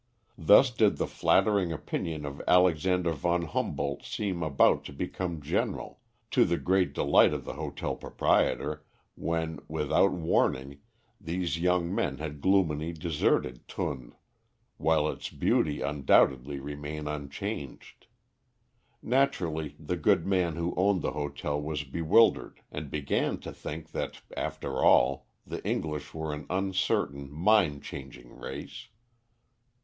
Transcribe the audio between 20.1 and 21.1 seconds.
man who owned